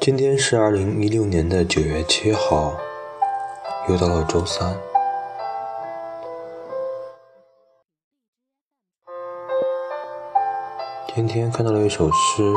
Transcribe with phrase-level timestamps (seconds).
[0.00, 2.76] 今天是二零一六年的九月七号，
[3.88, 4.76] 又到了周三。
[11.14, 12.52] 今天看到了一首诗，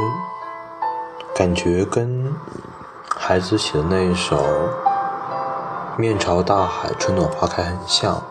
[1.33, 2.31] 感觉跟
[3.09, 4.37] 孩子写的那一首
[5.97, 8.21] “面朝大海，春暖花开”很像，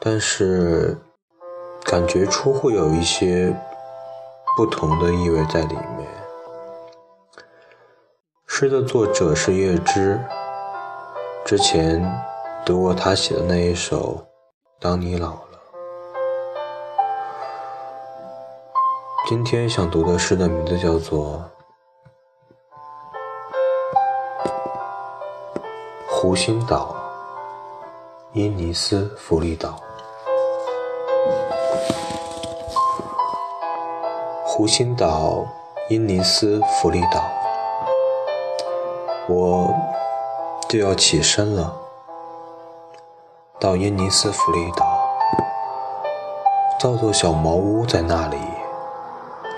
[0.00, 0.98] 但是
[1.84, 3.54] 感觉出会有一些
[4.56, 6.08] 不同的意味在里面。
[8.46, 10.20] 诗的作者是叶芝，
[11.44, 12.00] 之前
[12.64, 14.16] 读过他写的那一首
[14.80, 15.38] 《当你老了》。
[19.28, 21.42] 今天想读的诗的名字叫做
[26.10, 26.94] 《湖心岛》，
[28.38, 29.80] 伊尼斯弗里岛。
[34.56, 35.44] 湖心岛，
[35.88, 37.24] 伊尼斯弗利岛，
[39.28, 39.74] 我
[40.68, 41.74] 就要起身了，
[43.58, 44.86] 到伊尼斯弗利岛，
[46.78, 48.36] 造座小茅屋在那里。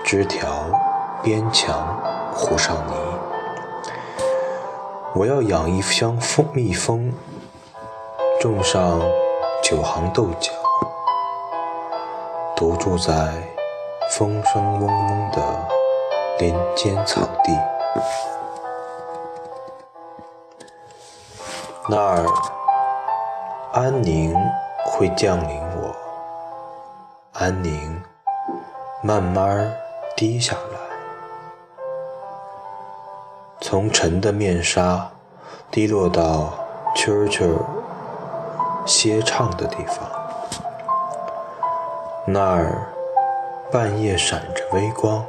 [0.03, 0.65] 枝条、
[1.21, 2.01] 边墙
[2.33, 2.93] 糊上泥。
[5.13, 7.13] 我要养一箱蜂蜜蜂，
[8.41, 8.99] 种上
[9.61, 10.51] 九行豆角，
[12.55, 13.53] 独住在
[14.09, 15.41] 风声嗡嗡的
[16.39, 17.57] 林间草地。
[21.89, 22.25] 那儿
[23.73, 24.35] 安宁
[24.85, 25.95] 会降临我，
[27.33, 28.01] 安宁
[29.01, 29.73] 慢慢。
[30.15, 30.79] 滴下来，
[33.61, 35.11] 从沉的面纱
[35.69, 36.51] 滴落到
[36.95, 37.55] 蛐蛐
[38.83, 40.09] 歇唱的地方。
[42.25, 42.91] 那儿
[43.69, 45.25] 半夜闪着微光，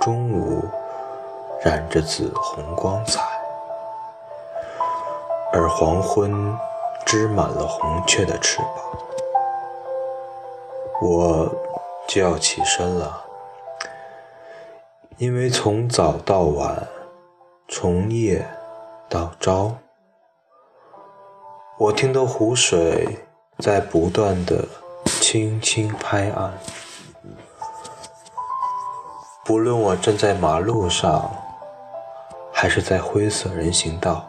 [0.00, 0.64] 中午
[1.62, 3.22] 染着紫红光彩，
[5.52, 6.58] 而黄昏
[7.04, 8.68] 织满了红雀的翅膀。
[11.00, 11.48] 我
[12.08, 13.24] 就要起身了。
[15.16, 16.88] 因为从早到晚，
[17.68, 18.44] 从夜
[19.08, 19.76] 到朝，
[21.78, 23.24] 我听到湖水
[23.58, 24.64] 在不断的
[25.20, 26.52] 轻轻拍岸。
[29.48, 31.30] 无论我站在马路上，
[32.52, 34.26] 还是在灰色人行道，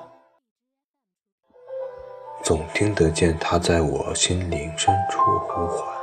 [2.43, 5.97] 总听得见他在我心灵深处呼唤。